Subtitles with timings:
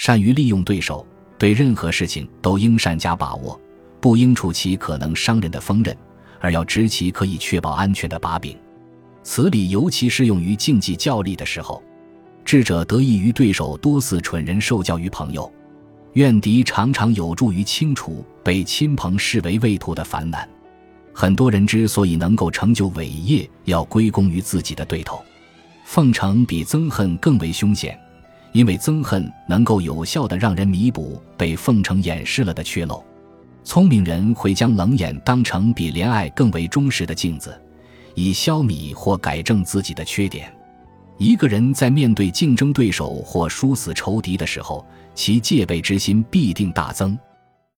[0.00, 1.06] 善于利用对手，
[1.36, 3.60] 对任何事情都应善加把握，
[4.00, 5.94] 不应触其可能伤人的锋刃，
[6.40, 8.56] 而要执其可以确保安全的把柄。
[9.22, 11.82] 此理尤其适用于竞技较力的时候。
[12.46, 15.52] 智者得益于对手多似蠢人，受教于朋友。
[16.14, 20.48] 怨敌常常有助于清除被亲朋视为畏途的烦难。
[21.12, 25.22] 很多人之所以能够成就伟业，要归功于自己的对头。
[25.84, 28.00] 奉承比憎恨更为凶险，
[28.52, 33.02] 因为憎恨能够有效的让人弥补被奉承掩饰了的缺漏。
[33.62, 37.60] 聪明人会将冷眼当成比怜爱更为忠实的镜子，
[38.14, 40.52] 以消弭或改正自己的缺点。
[41.18, 47.16] 一个人在面对竞争对手或殊死仇敌的时候，其戒备之心必定大增。